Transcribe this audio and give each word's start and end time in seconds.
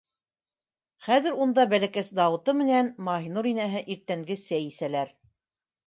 Хәҙер 1.07 1.37
унда 1.45 1.67
бәләкәс 1.75 2.09
Дауыты 2.21 2.57
менән 2.63 2.91
Маһинур 3.11 3.53
инәһе 3.55 3.87
иртәнге 3.97 4.43
сәй 4.49 4.71
әсәлер... 4.77 5.19